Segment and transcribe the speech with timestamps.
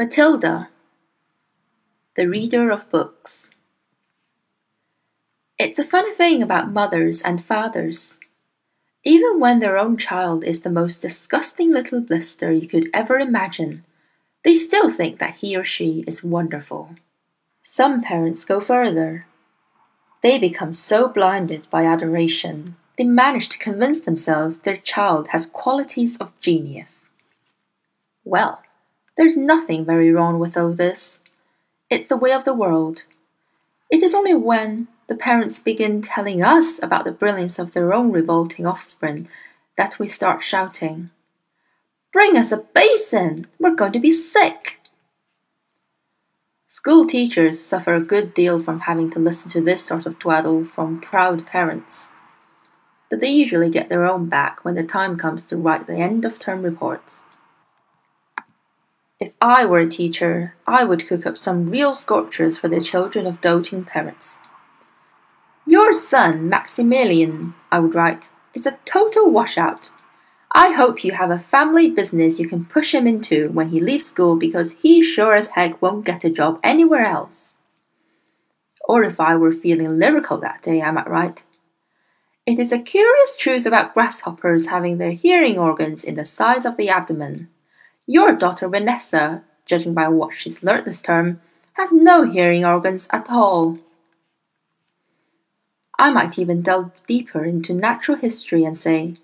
[0.00, 0.70] Matilda,
[2.16, 3.50] the reader of books.
[5.58, 8.18] It's a funny thing about mothers and fathers.
[9.04, 13.84] Even when their own child is the most disgusting little blister you could ever imagine,
[14.42, 16.94] they still think that he or she is wonderful.
[17.62, 19.26] Some parents go further.
[20.22, 26.16] They become so blinded by adoration, they manage to convince themselves their child has qualities
[26.16, 27.10] of genius.
[28.24, 28.62] Well,
[29.20, 31.20] there's nothing very wrong with all this.
[31.90, 33.02] It's the way of the world.
[33.90, 38.12] It is only when the parents begin telling us about the brilliance of their own
[38.12, 39.28] revolting offspring
[39.76, 41.10] that we start shouting,
[42.14, 43.46] Bring us a basin!
[43.58, 44.80] We're going to be sick!
[46.70, 50.64] School teachers suffer a good deal from having to listen to this sort of twaddle
[50.64, 52.08] from proud parents.
[53.10, 56.24] But they usually get their own back when the time comes to write the end
[56.24, 57.24] of term reports.
[59.20, 63.26] If I were a teacher, I would cook up some real sculptures for the children
[63.26, 64.38] of doting parents.
[65.66, 69.90] Your son, Maximilian, I would write, is a total washout.
[70.52, 74.06] I hope you have a family business you can push him into when he leaves
[74.06, 77.56] school because he sure as heck won't get a job anywhere else.
[78.88, 81.44] Or if I were feeling lyrical that day, I might write.
[82.46, 86.78] It is a curious truth about grasshoppers having their hearing organs in the size of
[86.78, 87.48] the abdomen.
[88.12, 91.40] Your daughter Vanessa, judging by what she's learnt this term,
[91.74, 93.78] has no hearing organs at all.
[95.96, 99.14] I might even delve deeper into natural history and say,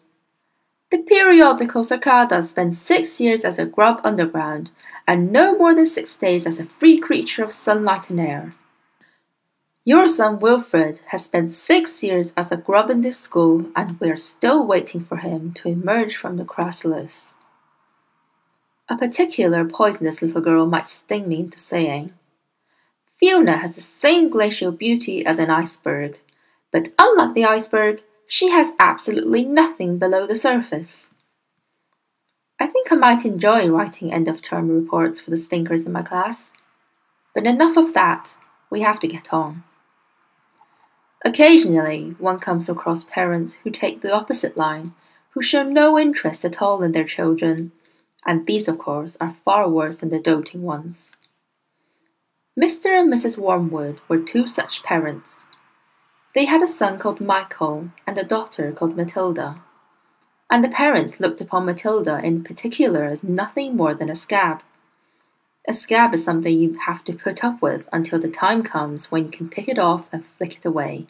[0.92, 4.70] the periodical cicada spent six years as a grub underground,
[5.04, 8.54] and no more than six days as a free creature of sunlight and air.
[9.84, 14.14] Your son Wilfred has spent six years as a grub in this school, and we're
[14.14, 17.32] still waiting for him to emerge from the chrysalis.
[18.88, 22.12] A particular poisonous little girl might sting me into saying,
[23.18, 26.18] Fiona has the same glacial beauty as an iceberg,
[26.70, 31.14] but unlike the iceberg, she has absolutely nothing below the surface.
[32.60, 36.02] I think I might enjoy writing end of term reports for the stinkers in my
[36.02, 36.52] class.
[37.34, 38.36] But enough of that,
[38.70, 39.64] we have to get on.
[41.24, 44.94] Occasionally, one comes across parents who take the opposite line,
[45.30, 47.72] who show no interest at all in their children,
[48.26, 51.16] and these, of course, are far worse than the doting ones.
[52.58, 52.86] Mr.
[52.86, 53.38] and Mrs.
[53.38, 55.46] Wormwood were two such parents.
[56.34, 59.62] They had a son called Michael and a daughter called Matilda.
[60.50, 64.62] And the parents looked upon Matilda in particular as nothing more than a scab.
[65.68, 69.24] A scab is something you have to put up with until the time comes when
[69.24, 71.06] you can pick it off and flick it away.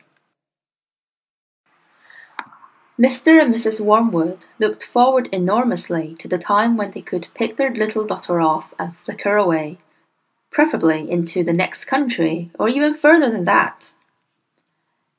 [2.99, 3.43] Mr.
[3.43, 3.79] and Mrs.
[3.79, 8.73] Wormwood looked forward enormously to the time when they could pick their little daughter off
[8.79, 9.77] and flick her away,
[10.51, 13.93] preferably into the next country or even further than that.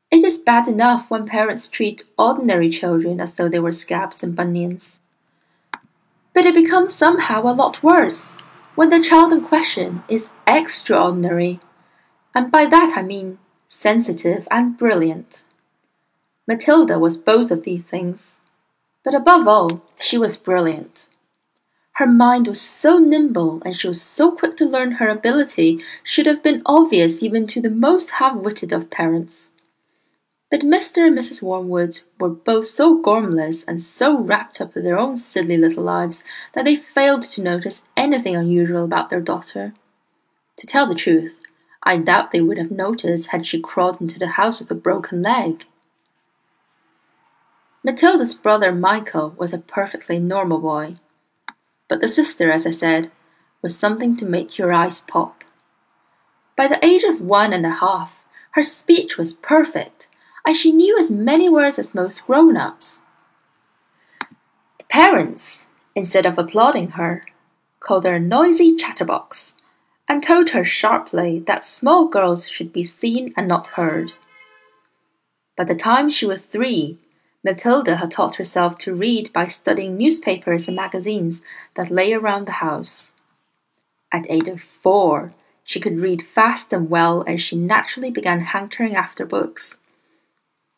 [0.09, 4.35] It is bad enough when parents treat ordinary children as though they were scabs and
[4.35, 4.99] bunions.
[6.33, 8.35] But it becomes somehow a lot worse
[8.73, 11.59] when the child in question is extraordinary,
[12.33, 15.44] and by that I mean sensitive and brilliant.
[16.47, 18.38] Matilda was both of these things,
[19.03, 21.08] but above all, she was brilliant.
[21.94, 26.25] Her mind was so nimble and she was so quick to learn her ability should
[26.25, 29.50] have been obvious even to the most half-witted of parents.
[30.50, 31.07] But Mr.
[31.07, 31.41] and Mrs.
[31.41, 36.24] Wormwood were both so gormless and so wrapped up in their own silly little lives
[36.53, 39.74] that they failed to notice anything unusual about their daughter.
[40.57, 41.41] To tell the truth,
[41.84, 45.22] I doubt they would have noticed had she crawled into the house with a broken
[45.22, 45.66] leg.
[47.83, 50.95] Matilda's brother Michael was a perfectly normal boy.
[51.88, 53.11] But the sister, as I said,
[53.61, 55.43] was something to make your eyes pop.
[56.55, 58.15] By the age of one and a half,
[58.51, 60.09] her speech was perfect,
[60.45, 63.00] and she knew as many words as most grown ups.
[64.80, 65.65] The parents,
[65.95, 67.23] instead of applauding her,
[67.80, 69.53] called her a noisy chatterbox,
[70.09, 74.13] and told her sharply that small girls should be seen and not heard.
[75.56, 76.97] By the time she was three,
[77.47, 81.41] Matilda had taught herself to read by studying newspapers and magazines
[81.75, 83.13] that lay around the house.
[84.11, 85.31] At age of four,
[85.63, 89.79] she could read fast and well, and she naturally began hankering after books.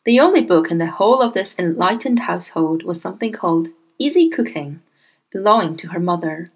[0.04, 4.80] The only book in the whole of this enlightened household was something called Easy Cooking,
[5.32, 6.52] belonging to her mother.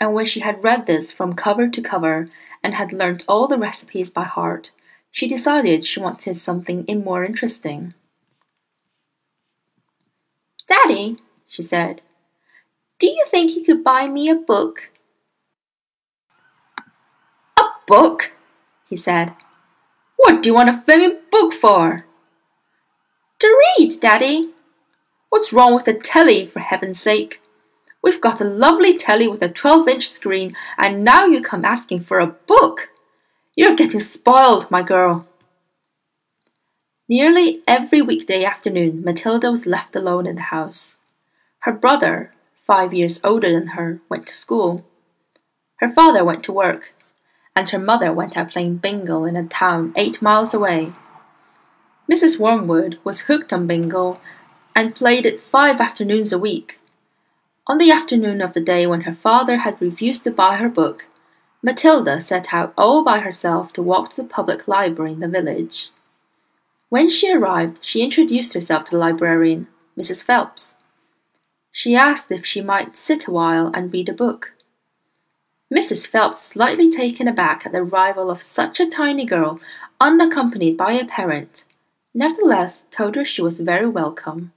[0.00, 2.26] And when she had read this from cover to cover
[2.64, 4.72] and had learnt all the recipes by heart,
[5.12, 7.94] she decided she wanted something more interesting.
[10.70, 11.16] Daddy,
[11.48, 12.00] she said,
[13.00, 14.90] do you think you could buy me a book?
[17.58, 18.32] "A book?
[18.88, 19.34] he said.
[20.16, 22.04] What do you want a flaming book for?
[23.38, 24.50] To read, Daddy.
[25.30, 27.40] What's wrong with the telly, for heaven's sake?
[28.02, 32.04] We've got a lovely telly with a 12 inch screen, and now you come asking
[32.04, 32.90] for a book.
[33.56, 35.26] You're getting spoiled, my girl.
[37.10, 40.96] Nearly every weekday afternoon, Matilda was left alone in the house.
[41.62, 44.84] Her brother, five years older than her, went to school.
[45.78, 46.94] Her father went to work,
[47.56, 50.92] and her mother went out playing bingo in a town eight miles away.
[52.08, 52.38] Mrs.
[52.38, 54.20] Wormwood was hooked on bingo
[54.76, 56.78] and played it five afternoons a week.
[57.66, 61.06] On the afternoon of the day when her father had refused to buy her book,
[61.60, 65.90] Matilda set out all by herself to walk to the public library in the village.
[66.90, 70.24] When she arrived, she introduced herself to the librarian, Mrs.
[70.24, 70.74] Phelps.
[71.70, 74.54] She asked if she might sit a while and read a book.
[75.72, 76.04] Mrs.
[76.04, 79.60] Phelps, slightly taken aback at the arrival of such a tiny girl,
[80.00, 81.64] unaccompanied by a parent,
[82.12, 84.52] nevertheless told her she was very welcome.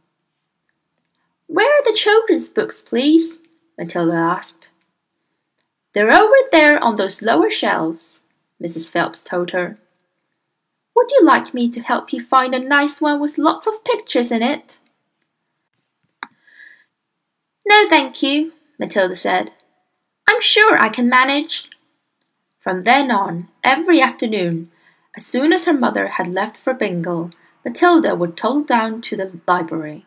[1.46, 3.42] Where are the children's books, please?
[3.78, 4.72] Matilda asked.
[5.94, 8.22] They're over there on those lower shelves,
[8.60, 8.90] Mrs.
[8.90, 9.78] Phelps told her.
[11.04, 14.32] Would you like me to help you find a nice one with lots of pictures
[14.32, 14.80] in it?
[17.68, 19.52] No, thank you, Matilda said.
[20.30, 21.70] I'm sure I can manage.
[22.62, 24.72] From then on, every afternoon,
[25.18, 27.32] as soon as her mother had left for bingo,
[27.66, 30.06] Matilda would toddle down to the library.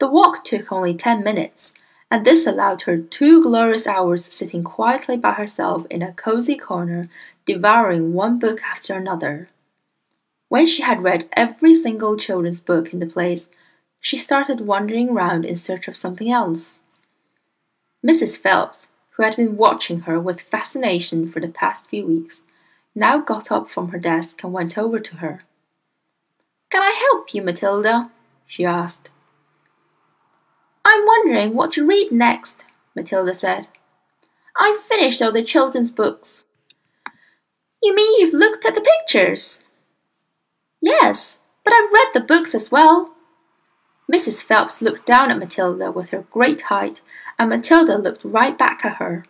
[0.00, 1.74] The walk took only ten minutes,
[2.10, 7.10] and this allowed her two glorious hours sitting quietly by herself in a cozy corner,
[7.44, 9.50] devouring one book after another.
[10.54, 13.48] When she had read every single children's book in the place,
[14.00, 16.82] she started wandering round in search of something else.
[18.06, 18.38] Mrs.
[18.38, 18.86] Phelps,
[19.16, 22.42] who had been watching her with fascination for the past few weeks,
[22.94, 25.42] now got up from her desk and went over to her.
[26.70, 28.12] Can I help you, Matilda?
[28.46, 29.10] she asked.
[30.84, 32.64] I'm wondering what to read next,
[32.94, 33.66] Matilda said.
[34.56, 36.44] I've finished all the children's books.
[37.82, 39.63] You mean you've looked at the pictures?
[40.84, 43.14] Yes, but I've read the books as well.
[44.12, 44.42] Mrs.
[44.42, 47.00] Phelps looked down at Matilda with her great height
[47.38, 49.24] and Matilda looked right back at her.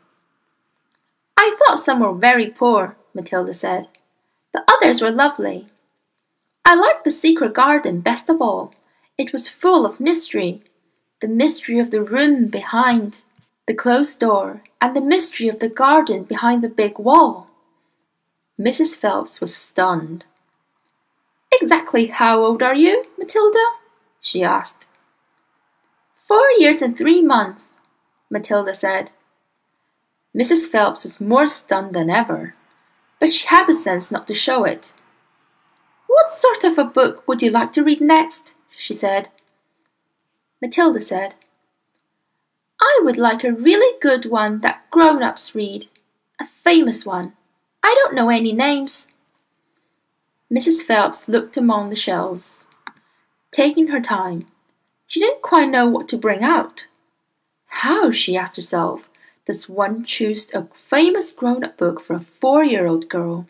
[1.36, 3.86] I thought some were very poor, Matilda said,
[4.52, 5.68] but others were lovely.
[6.64, 8.74] I liked the secret garden best of all.
[9.16, 10.64] It was full of mystery
[11.20, 13.22] the mystery of the room behind
[13.66, 17.48] the closed door, and the mystery of the garden behind the big wall.
[18.60, 18.94] Mrs.
[18.94, 20.26] Phelps was stunned.
[21.60, 23.64] Exactly how old are you, Matilda?
[24.20, 24.86] she asked.
[26.26, 27.66] Four years and three months,
[28.30, 29.10] Matilda said.
[30.34, 30.66] Mrs.
[30.66, 32.54] Phelps was more stunned than ever,
[33.20, 34.92] but she had the sense not to show it.
[36.06, 38.54] What sort of a book would you like to read next?
[38.76, 39.28] she said.
[40.60, 41.34] Matilda said,
[42.80, 45.88] I would like a really good one that grown ups read,
[46.40, 47.34] a famous one.
[47.82, 49.08] I don't know any names.
[50.52, 50.82] Mrs.
[50.82, 52.67] Phelps looked among the shelves,
[53.51, 54.46] taking her time.
[55.06, 56.86] She didn't quite know what to bring out.
[57.67, 59.08] How, she asked herself,
[59.46, 63.46] does one choose a famous grown up book for a four year old girl?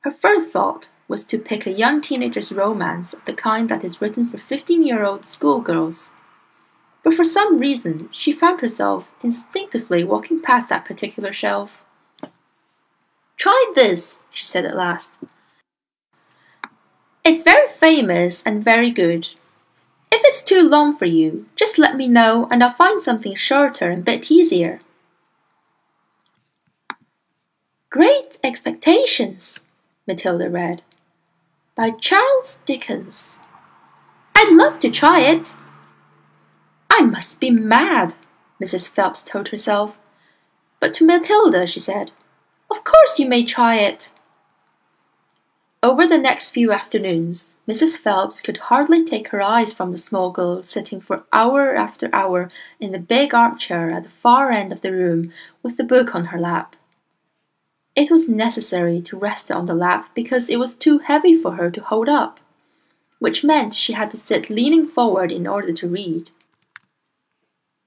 [0.00, 4.00] Her first thought was to pick a young teenager's romance of the kind that is
[4.00, 6.10] written for 15 year old schoolgirls.
[7.02, 11.84] But for some reason, she found herself instinctively walking past that particular shelf.
[13.36, 15.12] Try this, she said at last.
[17.26, 19.26] It's very famous and very good.
[20.12, 23.90] If it's too long for you, just let me know and I'll find something shorter
[23.90, 24.78] and a bit easier.
[27.90, 29.64] Great Expectations,
[30.06, 30.82] Matilda read,
[31.74, 33.40] by Charles Dickens.
[34.36, 35.56] I'd love to try it.
[36.88, 38.14] I must be mad,
[38.62, 38.88] Mrs.
[38.88, 39.98] Phelps told herself.
[40.78, 42.12] But to Matilda she said,
[42.70, 44.12] Of course you may try it.
[45.86, 47.96] Over the next few afternoons, Mrs.
[47.96, 52.50] Phelps could hardly take her eyes from the small girl sitting for hour after hour
[52.80, 56.24] in the big armchair at the far end of the room with the book on
[56.24, 56.74] her lap.
[57.94, 61.52] It was necessary to rest it on the lap because it was too heavy for
[61.52, 62.40] her to hold up,
[63.20, 66.32] which meant she had to sit leaning forward in order to read.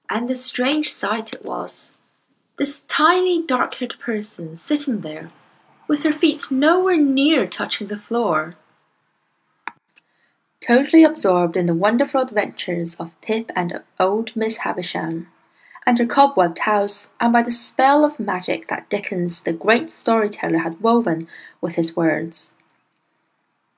[0.10, 1.91] And a strange sight it was.
[2.58, 5.32] This tiny dark haired person sitting there
[5.89, 8.55] with her feet nowhere near touching the floor.
[10.62, 15.27] Totally absorbed in the wonderful adventures of Pip and old Miss Havisham,
[15.88, 20.60] and her cobwebbed house, and by the spell of magic that Dickens, the great storyteller,
[20.60, 21.27] had woven
[21.60, 22.53] with his words.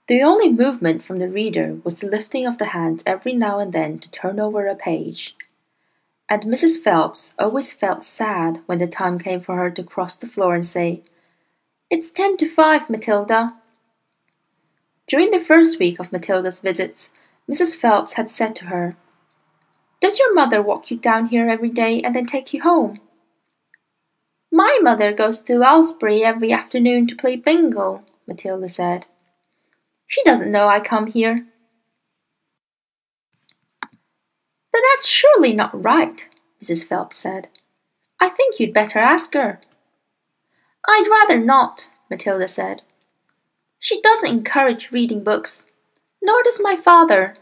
[0.08, 3.72] The only movement from the reader was the lifting of the hand every now and
[3.72, 5.34] then to turn over a page.
[6.28, 6.82] And Mrs.
[6.82, 10.66] Phelps always felt sad when the time came for her to cross the floor and
[10.66, 11.04] say,
[11.92, 13.54] It's ten to five, Matilda.
[15.10, 17.10] During the first week of Matilda's visits,
[17.50, 17.76] Mrs.
[17.76, 18.96] Phelps had said to her,
[20.00, 23.02] Does your mother walk you down here every day and then take you home?
[24.50, 29.06] My mother goes to Aylesbury every afternoon to play bingo, Matilda said.
[30.08, 31.46] She doesn't know I come here.
[33.82, 36.26] But that's surely not right,
[36.64, 36.86] Mrs.
[36.86, 37.50] Phelps said.
[38.18, 39.60] I think you'd better ask her.
[40.88, 42.82] I'd rather not, Matilda said.
[43.80, 45.66] She doesn't encourage reading books,
[46.22, 47.36] nor does my father.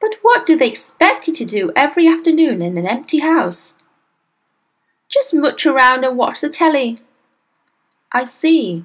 [0.00, 3.78] But what do they expect you to do every afternoon in an empty house?
[5.08, 7.00] Just mooch around and watch the telly.
[8.12, 8.84] I see,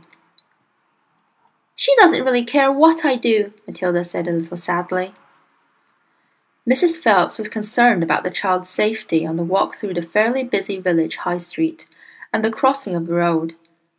[1.75, 5.13] she doesn't really care what I do, Matilda said a little sadly.
[6.69, 6.97] Mrs.
[6.97, 11.17] Phelps was concerned about the child's safety on the walk through the fairly busy village
[11.17, 11.85] high street
[12.33, 13.53] and the crossing of the road,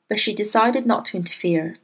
[0.08, 1.78] but she decided not to interfere.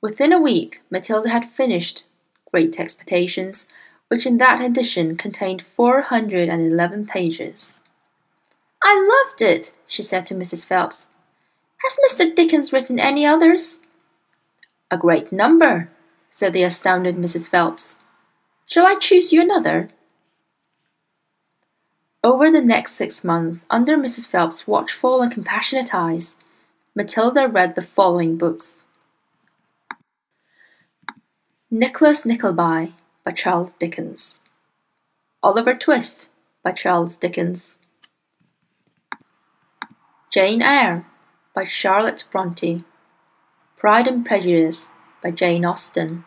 [0.00, 2.04] Within a week, Matilda had finished
[2.50, 3.66] Great Expectations,
[4.08, 7.80] which in that edition contained 411 pages.
[8.82, 10.64] I loved it, she said to Mrs.
[10.64, 11.08] Phelps.
[11.78, 12.34] Has Mr.
[12.34, 13.80] Dickens written any others?
[14.90, 15.88] A great number,
[16.30, 17.48] said the astounded Mrs.
[17.48, 17.96] Phelps.
[18.66, 19.88] Shall I choose you another?
[22.26, 24.26] Over the next six months, under Mrs.
[24.26, 26.34] Phelps' watchful and compassionate eyes,
[26.92, 28.82] Matilda read the following books
[31.70, 34.40] Nicholas Nickleby by Charles Dickens,
[35.40, 36.28] Oliver Twist
[36.64, 37.78] by Charles Dickens,
[40.32, 41.06] Jane Eyre
[41.54, 42.82] by Charlotte Bronte.
[43.76, 44.90] Pride and Prejudice
[45.22, 46.24] by Jane Austen,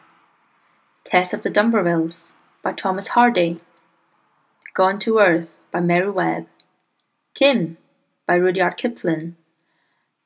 [1.03, 2.31] Tess of the D'Urbervilles
[2.63, 3.59] by Thomas Hardy,
[4.73, 6.47] Gone to Earth by Mary Webb,
[7.33, 7.77] Kim
[8.27, 9.35] by Rudyard Kipling,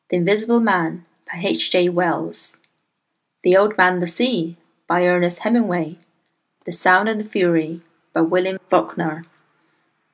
[0.09, 1.89] The Invisible Man by H.G.
[1.89, 2.57] Wells,
[3.43, 4.57] The Old Man the Sea
[4.88, 5.97] by Ernest Hemingway,
[6.65, 7.81] The Sound and the Fury
[8.13, 9.25] by William Faulkner,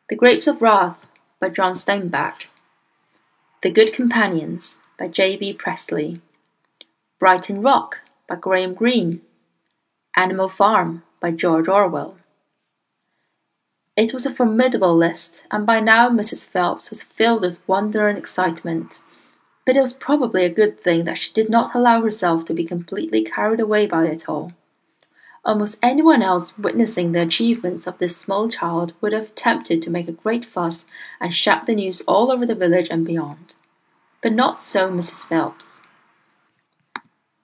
[0.09, 1.07] The Grapes of Wrath
[1.39, 2.48] by John Steinbeck,
[3.63, 5.38] The Good Companions by J.
[5.38, 5.53] B.
[5.53, 6.21] Priestley.
[7.19, 9.21] Brighton Rock by Graham Greene,
[10.15, 12.18] Animal Farm by George Orwell.
[14.00, 16.46] It was a formidable list, and by now Mrs.
[16.46, 18.98] Phelps was filled with wonder and excitement.
[19.65, 22.63] But it was probably a good thing that she did not allow herself to be
[22.63, 24.53] completely carried away by it all.
[25.44, 30.08] Almost anyone else witnessing the achievements of this small child would have tempted to make
[30.08, 30.86] a great fuss
[31.20, 33.53] and shout the news all over the village and beyond.
[34.22, 35.25] But not so Mrs.
[35.25, 35.82] Phelps.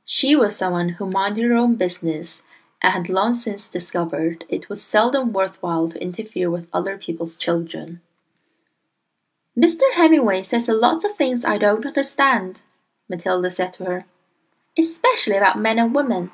[0.06, 2.44] She was someone who minded her own business
[2.82, 8.02] and had long since discovered it was seldom worthwhile to interfere with other people's children.
[9.58, 9.94] Mr.
[9.94, 12.62] Hemingway says a lot of things I don't understand,
[13.10, 14.06] Matilda said to her,
[14.78, 16.32] especially about men and women,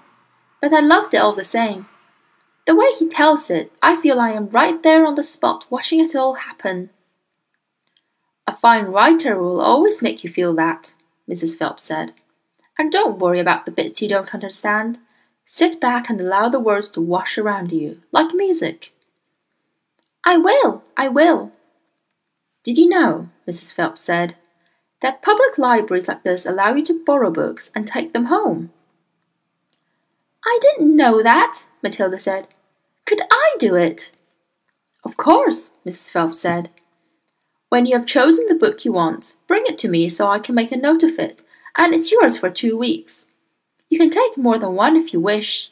[0.59, 1.87] but I loved it all the same.
[2.65, 5.99] The way he tells it, I feel I am right there on the spot watching
[5.99, 6.89] it all happen.
[8.47, 10.93] A fine writer will always make you feel that,
[11.29, 11.57] Mrs.
[11.57, 12.13] Phelps said.
[12.77, 14.99] And don't worry about the bits you don't understand.
[15.53, 18.93] Sit back and allow the words to wash around you, like music.
[20.25, 21.51] I will, I will.
[22.63, 23.73] Did you know, Mrs.
[23.73, 24.37] Phelps said,
[25.01, 28.71] that public libraries like this allow you to borrow books and take them home?
[30.45, 32.47] I didn't know that, Matilda said.
[33.05, 34.09] Could I do it?
[35.03, 36.11] Of course, Mrs.
[36.11, 36.69] Phelps said.
[37.67, 40.55] When you have chosen the book you want, bring it to me so I can
[40.55, 41.41] make a note of it
[41.75, 43.27] and it's yours for two weeks.
[43.91, 45.69] You can take more than one if you wish.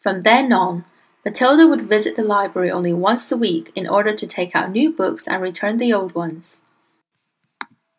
[0.00, 0.84] From then on,
[1.24, 4.90] Matilda would visit the library only once a week in order to take out new
[4.90, 6.62] books and return the old ones.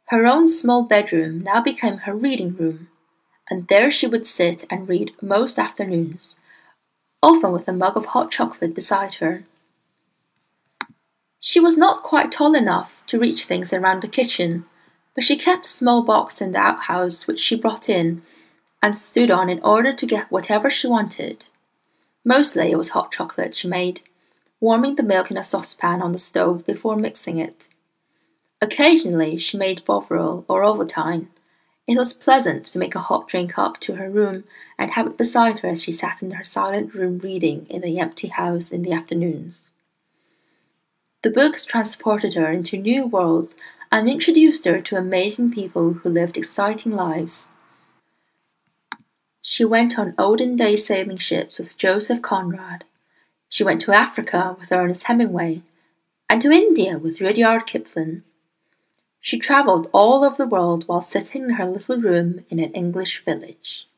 [0.07, 2.89] Her own small bedroom now became her reading room,
[3.49, 6.35] and there she would sit and read most afternoons,
[7.23, 9.45] often with a mug of hot chocolate beside her.
[11.39, 14.65] She was not quite tall enough to reach things around the kitchen,
[15.15, 18.21] but she kept a small box in the outhouse which she brought in
[18.81, 21.45] and stood on in order to get whatever she wanted.
[22.23, 24.01] Mostly it was hot chocolate she made,
[24.59, 27.67] warming the milk in a saucepan on the stove before mixing it.
[28.61, 31.27] Occasionally she made Bovril or Ovaltine.
[31.87, 34.43] It was pleasant to make a hot drink up to her room
[34.77, 37.99] and have it beside her as she sat in her silent room reading in the
[37.99, 39.59] empty house in the afternoons.
[41.23, 43.55] The books transported her into new worlds
[43.91, 47.47] and introduced her to amazing people who lived exciting lives.
[49.41, 52.83] She went on olden day sailing ships with Joseph Conrad.
[53.49, 55.63] She went to Africa with Ernest Hemingway,
[56.29, 58.21] and to India with Rudyard Kipling.
[59.19, 63.25] She travelled all over the world while sitting in her little room in an English
[63.25, 63.88] village.